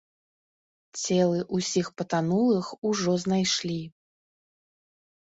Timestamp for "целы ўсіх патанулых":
1.01-2.71